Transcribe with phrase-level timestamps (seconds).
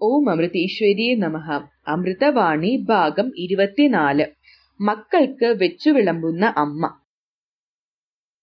[0.00, 1.46] ഓം അമൃതീശ്വരിയെ നമഹ
[1.88, 4.26] അമൃതവാണി ഭാഗം ഇരുപത്തിനാല്.
[4.80, 6.82] മക്കൾക്ക് വെച്ചു വിളമ്പുന്ന അമ്മ.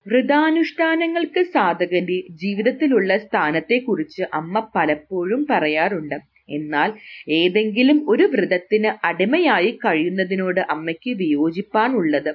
[0.06, 6.18] വ്രതാനുഷ്ഠാനങ്ങൾക്ക് സാധകന്റെ ജീവിതത്തിലുള്ള സ്ഥാനത്തെക്കുറിച്ച് അമ്മ പലപ്പോഴും പറയാറുണ്ട്.
[6.50, 6.90] എന്നാൽ
[7.32, 12.32] ഏതെങ്കിലും ഒരു വ്രതത്തിന് അടിമയായി കഴിയുന്നതിനോട് അമ്മയ്ക്ക് വിയോജിപ്പാണുള്ളത്.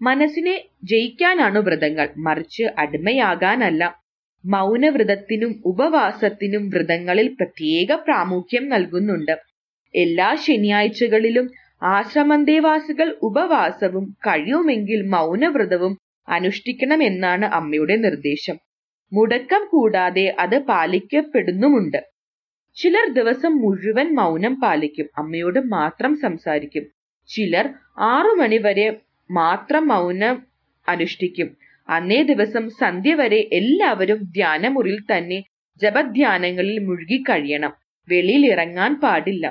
[0.00, 2.08] മനസ്സിനെ ജയിക്കാനാണ് വ്രതങ്ങൾ.
[2.18, 3.82] മറിച്ച് അടിമയാകാനല്ല.
[4.44, 9.34] മൗനവ്രതത്തിനും ഉപവാസത്തിനും വ്രതങ്ങളിൽ പ്രത്യേക പ്രാമുഖ്യം നൽകുന്നുണ്ട്.
[9.94, 11.46] എല്ലാ ശനിയാഴ്ചകളിലും
[11.82, 15.94] ആശ്രമന്തേവാസികൾ ഉപവാസവും കഴിയുമെങ്കിൽ മൗനവ്രതവും
[16.28, 18.56] അനുഷ്ഠിക്കണമെന്നാണ് അമ്മയുടെ നിർദ്ദേശം.
[19.12, 22.00] മുടക്കം കൂടാതെ അത് പാലിക്കപ്പെടുന്നുമുണ്ട്.
[22.76, 25.08] ചിലർ ദിവസം മുഴുവൻ മൗനം പാലിക്കും.
[25.18, 26.84] അമ്മയോട് മാത്രം സംസാരിക്കും.
[27.28, 27.66] ചിലർ
[27.98, 28.88] ആറു മണിവരെ
[29.30, 30.36] മാത്രം മൗനം
[30.88, 31.48] അനുഷ്ഠിക്കും.
[31.88, 35.38] അന്നേ ദിവസം സന്ധ്യ വരെ എല്ലാവരും ധ്യാനമുറിയിൽ തന്നെ
[35.80, 37.72] ജപധ്യാനങ്ങളിൽ മുഴുകി കഴിയണം
[38.08, 39.44] വെളിയിൽ ഇറങ്ങാൻ പാടില്ല.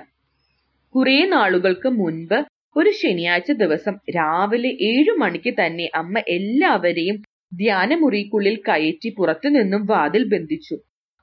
[0.95, 2.38] കുറെ നാളുകൾക്ക് മുൻപ്
[2.75, 7.17] ഒരു ശനിയാഴ്ച ദിവസം രാവിലെ ഏഴു മണിക്ക് തന്നെ അമ്മ എല്ലാവരെയും
[7.52, 10.75] ധ്യാനമുറിക്കുള്ളിൽ കയറ്റി പുറത്തുനിന്നും വാതിൽ ബന്ധിച്ചു.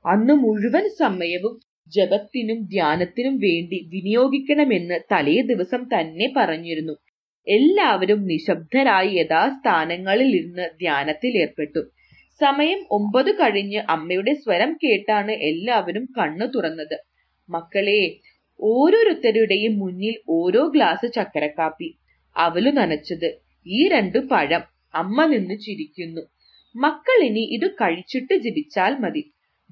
[0.05, 1.55] അന്ന് മുഴുവൻ സമയവും
[1.92, 6.94] ജപത്തിനും ധ്യാനത്തിനും വേണ്ടി വിനിയോഗിക്കണമെന്ന് തലേ ദിവസം തന്നെ പറഞ്ഞിരുന്നു.
[7.47, 11.83] എല്ലാവരും നിശബ്ദരായി യഥാസ്ഥാനങ്ങളിൽ ഇരുന്ന് ധ്യാനത്തിൽ ഏർപ്പെട്ടു.
[12.41, 16.97] സമയം ഒമ്പത് കഴിഞ്ഞ് അമ്മയുടെ സ്വരം കേട്ടാണ് എല്ലാവരും കണ്ണു തുറന്നത്.
[17.48, 18.01] മക്കളെ
[18.61, 21.89] ഓരോരുത്തരുടെയും മുന്നിൽ ഓരോ ഗ്ലാസ് ചക്കരക്കാപ്പി.
[22.36, 23.28] അവലു നനച്ചത്
[23.67, 24.62] ഈ രണ്ടു പഴം
[24.95, 26.23] അമ്മ നിന്ന് ചിരിക്കുന്നു.
[26.75, 29.23] മക്കൾ ഇനി ഇത് കഴിച്ചിട്ട് ജപിച്ചാൽ മതി.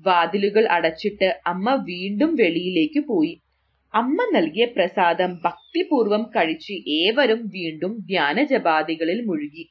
[0.07, 3.42] വാതിലുകൾ അടച്ചിട്ട് അമ്മ വീണ്ടും വെളിയിലേക്ക് പോയി.
[3.95, 9.65] അമ്മ നൽകിയ പ്രസാദം ഭക്തിപൂർവം കഴിച്ച് ഏവരും വീണ്ടും ധ്യാന ജപാദികളിൽ മുഴുകി.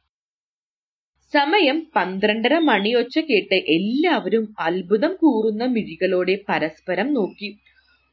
[1.33, 7.49] സമയം പന്ത്രണ്ടര മണിയൊച്ച കേട്ട് എല്ലാവരും അത്ഭുതം കൂറുന്ന മിഴികളോടെ പരസ്പരം നോക്കി.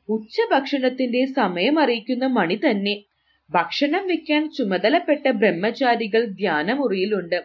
[0.08, 2.94] ഉച്ചഭക്ഷണത്തിന്റെ സമയം അറിയിക്കുന്ന മണി തന്നെ
[3.50, 7.38] ഭക്ഷണം വെക്കാൻ ചുമതലപ്പെട്ട ബ്രഹ്മചാരികൾ ധ്യാനമുറിയിലുണ്ട്.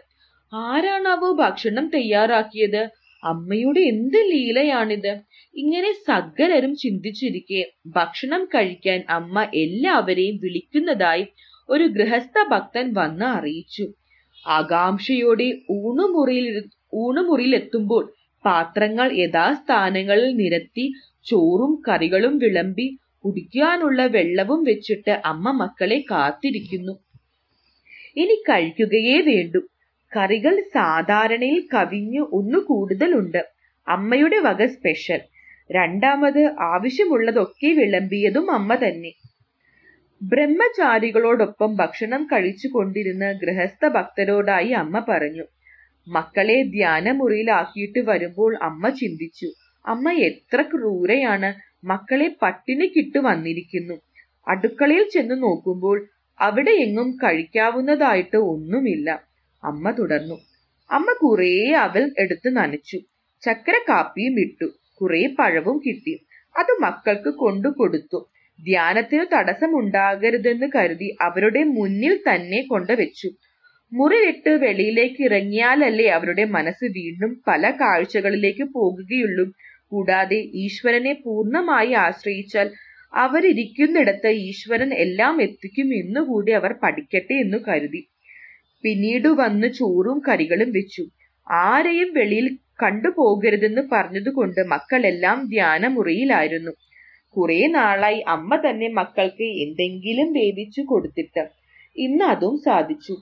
[0.52, 2.82] ആരാണാവോ ഭക്ഷണം തയ്യാറാക്കിയത്?
[3.24, 5.12] അമ്മയുടെ എന്ത് ലീലയാണിത്?
[5.54, 11.24] ഇങ്ങനെ സകലരും ചിന്തിച്ചിരിക്കെ ഭക്ഷണം കഴിക്കാൻ അമ്മ എല്ലാവരെയും വിളിക്കുന്നതായി
[11.68, 13.84] ഒരു ഗൃഹസ്ഥ ഭക്തൻ വന്ന് അറിയിച്ചു.
[14.46, 16.46] ആകാംക്ഷയോടെ ഊണുമുറിയിൽ
[16.94, 18.04] ഊണുമുറിയിലെത്തുമ്പോൾ
[18.44, 20.84] പാത്രങ്ങൾ യഥാസ്ഥാനങ്ങളിൽ നിരത്തി
[21.26, 22.86] ചോറും കറികളും വിളമ്പി
[23.24, 26.94] കുടിക്കാനുള്ള വെള്ളവും വെച്ചിട്ട് അമ്മ മക്കളെ കാത്തിരിക്കുന്നു.
[28.16, 29.60] ഇനി കഴിക്കുകയേ വേണ്ടു.
[30.16, 33.42] കറികൾ സാധാരണയിൽ കവിഞ്ഞു ഒന്നു കൂടുതലുണ്ട്.
[33.88, 35.20] അമ്മയുടെ വക സ്പെഷ്യൽ.
[35.70, 39.12] രണ്ടാമത് ആവശ്യമുള്ളതൊക്കെ വിളമ്പിയതും അമ്മ തന്നെ.
[40.22, 45.44] ബ്രഹ്മചാരികളോടൊപ്പം ഭക്ഷണം കഴിച്ചു കൊണ്ടിരുന്ന ഗൃഹസ്ഥ ഭക്തരോടായി അമ്മ പറഞ്ഞു
[46.08, 49.48] മക്കളെ ധ്യാനമുറിയിലാക്കിയിട്ട് വരുമ്പോൾ അമ്മ ചിന്തിച്ചു
[49.86, 51.50] അമ്മ എത്ര ക്രൂരയാണ്
[51.86, 53.96] മക്കളെ പട്ടിണിക്കിട്ട് വന്നിരിക്കുന്നു.
[54.48, 55.98] അടുക്കളയിൽ ചെന്ന് നോക്കുമ്പോൾ
[56.40, 59.08] അവിടെ എങ്ങും കഴിക്കാവുന്നതായിട്ട് ഒന്നുമില്ല.
[59.64, 60.34] അമ്മ തുടർന്നു.
[60.90, 62.98] അമ്മ കുറേ അവൽ എടുത്ത് നനച്ചു.
[63.42, 64.64] ചക്കര കാപ്പിയും ഇട്ടു.
[65.00, 66.26] കുറെ പഴവും കിട്ടി.
[66.58, 68.30] അത് മക്കൾക്ക് കൊണ്ടു കൊടുത്തു.
[68.64, 73.30] ധ്യാനത്തിന് തടസ്സമുണ്ടാകരുതെന്ന് കരുതി അവരുടെ മുന്നിൽ തന്നെ കൊണ്ടുവച്ചു.
[73.92, 79.52] മുറി വിട്ട് വെളിയിലേക്ക് ഇറങ്ങിയാലല്ലേ അവരുടെ മനസ്സ് വീണ്ടും പല കാഴ്ചകളിലേക്ക് പോകുകയുള്ളൂ.
[79.86, 82.70] കൂടാതെ ഈശ്വരനെ പൂർണമായി ആശ്രയിച്ചാൽ
[83.14, 88.08] അവരിയ്ക്കുന്നിടത്ത് ഈശ്വരൻ എല്ലാം എത്തിക്കും എന്നുകൂടി അവർ പഠിക്കട്ടെ എന്നു കരുതി.
[88.84, 91.04] പിന്നീട് വന്ന് ചോറും കറികളും വെച്ചു.
[91.52, 92.46] ആരെയും വെളിയിൽ
[92.82, 96.72] കണ്ടുപോകരുതെന്ന് പറഞ്ഞതുകൊണ്ട് മക്കളെല്ലാം ധ്യാനമുറിയിലായിരുന്നു.
[97.36, 101.42] കുറെ നാളായി അമ്മ തന്നെ മക്കൾക്ക് എന്തെങ്കിലും വേവിച്ചു കൊടുത്തിട്ട്
[101.96, 103.14] ഇന്ന് അതും സാധിച്ചു.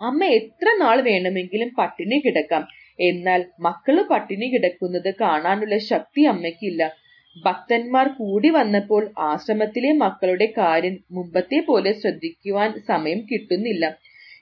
[0.00, 2.64] അമ്മ എത്ര നാൾ വേണമെങ്കിലും പട്ടിണി കിടക്കാം.
[3.00, 6.82] എന്നാൽ മക്കൾ പട്ടിണി കിടക്കുന്നത് കാണാനുള്ള ശക്തി അമ്മയ്ക്കില്ല.
[7.44, 13.84] ഭക്തന്മാർ കൂടി വന്നപ്പോൾ ആശ്രമത്തിലെ മക്കളുടെ കാര്യം മുമ്പത്തെ പോലെ ശ്രദ്ധിക്കുവാൻ സമയം കിട്ടുന്നില്ല.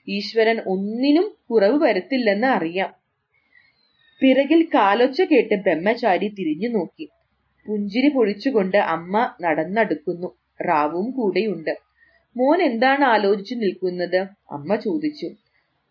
[0.07, 2.93] ഈശ്വരൻ ഒന്നിനും കുറവ് വരുത്തില്ലെന്ന് അറിയാം.
[4.21, 7.09] പിറകിൽ കാലൊച്ച കേട്ട് ബ്രഹ്മചാരി തിരിഞ്ഞു നോക്കി.
[7.67, 10.37] പുഞ്ചിരി പൊഴിച്ചുകൊണ്ട് അമ്മ നടന്നടുക്കുന്നു.
[10.61, 11.77] റാവും കൂടെയുണ്ട്.
[12.37, 14.17] മോൻ എന്താണ് ആലോചിച്ചു നിൽക്കുന്നത്?
[14.51, 15.29] അമ്മ ചോദിച്ചു.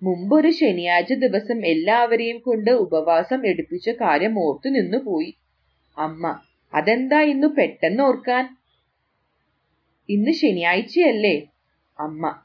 [0.02, 5.34] മുമ്പൊരു ശനിയാഴ്ച ദിവസം എല്ലാവരെയും കൊണ്ട് ഉപവാസം എടുപ്പിച്ച കാര്യം ഓർത്തു നിന്നു പോയി.
[5.98, 6.40] അമ്മ
[6.74, 8.56] അതെന്താ ഇന്ന് പെട്ടെന്ന് ഓർക്കാൻ?
[10.08, 11.46] ഇന്ന് ശനിയാഴ്ചയല്ലേ?
[12.00, 12.42] അമ്മ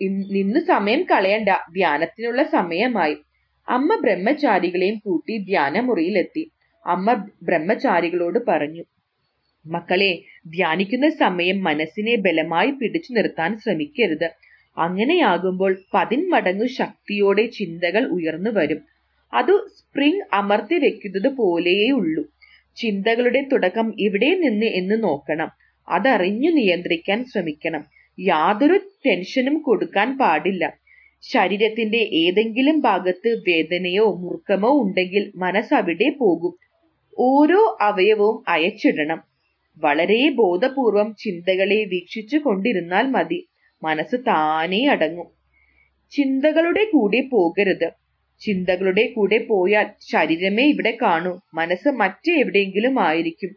[0.00, 1.48] നിന്ന് സമയം കളയണ്ട.
[1.48, 3.16] ധ്യാനത്തിനുള്ള സമയമായി.
[3.68, 6.50] അമ്മ ബ്രഹ്മചാരികളെയും കൂട്ടി ധ്യാനമുറിയിലെത്തി.
[6.86, 8.84] അമ്മ ബ്രഹ്മചാരികളോട് പറഞ്ഞു
[9.66, 14.30] മക്കളെ ധ്യാനിക്കുന്ന സമയം മനസ്സിനെ ബലമായി പിടിച്ചു നിർത്താൻ ശ്രമിക്കരുത്.
[14.78, 18.80] അങ്ങനെയാകുമ്പോൾ പതിന്മടങ്ങു ശക്തിയോടെ ചിന്തകൾ ഉയർന്നു വരും.
[19.34, 22.24] അത് സ്പ്രിംഗ് അമർത്തി വെക്കുന്നത് പോലെയുള്ളൂ
[22.76, 25.50] ചിന്തകളുടെ തുടക്കം ഇവിടെ നിന്ന് എന്ന് നോക്കണം.
[25.88, 27.84] അതറിഞ്ഞു നിയന്ത്രിക്കാൻ ശ്രമിക്കണം.
[28.20, 30.78] യാതൊരു ടെൻഷനും കൊടുക്കാൻ പാടില്ല.
[31.20, 36.54] ശരീരത്തിന്റെ ഏതെങ്കിലും ഭാഗത്ത് വേദനയോ മുറുക്കമോ ഉണ്ടെങ്കിൽ മനസ്സ് അവിടെ പോകും.
[37.18, 39.22] ഓരോ അവയവവും അയച്ചിടണം.
[39.76, 43.48] വളരെ ബോധപൂർവം ചിന്തകളെ വീക്ഷിച്ചു കൊണ്ടിരുന്നാൽ മതി.
[43.82, 45.26] മനസ്സ് താനേ അടങ്ങും.
[46.10, 47.90] ചിന്തകളുടെ കൂടെ പോകരുത്.
[48.40, 51.40] ചിന്തകളുടെ കൂടെ പോയാൽ ശരീരമേ ഇവിടെ കാണൂ.
[51.54, 53.50] മനസ്സ് മറ്റെവിടെയെങ്കിലും ആയിരിക്കും.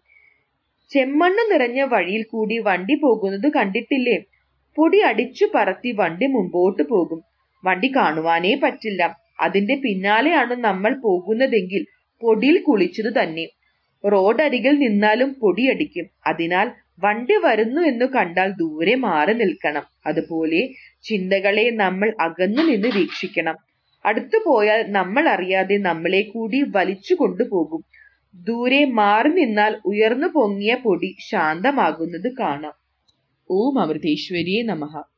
[0.94, 4.18] ചെമ്മണ്ണ് നിറഞ്ഞ വഴിയിൽ കൂടി വണ്ടി പോകുന്നത് കണ്ടിട്ടില്ലേ?
[4.78, 7.24] പൊടി അടിച്ചു പറത്തി വണ്ടി മുമ്പോട്ട് പോകും.
[7.66, 9.02] വണ്ടി കാണുവാനേ പറ്റില്ല.
[9.42, 11.86] അതിന്റെ പിന്നാലെയാണ് നമ്മൾ പോകുന്നതെങ്കിൽ
[12.22, 13.46] പൊടിയിൽ കുളിച്ചത് തന്നെ.
[14.04, 16.68] റോഡരികിൽ നിന്നാലും പൊടിയടിക്കും അതിനാൽ
[17.00, 19.84] വണ്ടി വരുന്നു എന്ന് കണ്ടാൽ ദൂരെ മാറി നിൽക്കണം.
[20.08, 20.62] അതുപോലെ
[21.04, 23.58] ചിന്തകളെ നമ്മൾ അകന്നു നിന്ന് വീക്ഷിക്കണം.
[24.06, 27.82] അടുത്തു പോയാൽ നമ്മൾ അറിയാതെ നമ്മളെ കൂടി വലിച്ചു കൊണ്ടുപോകും.
[28.36, 32.85] ദൂരെ മാറി നിന്നാൽ ഉയർന്നു പൊങ്ങിയ പൊടി ശാന്തമാകുന്നത് കാണാം.
[33.50, 35.15] ഓം അമൃതേശ്വരിയെ നമഃ.